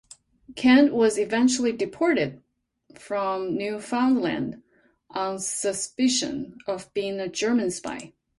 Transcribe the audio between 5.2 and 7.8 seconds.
suspicion of being a German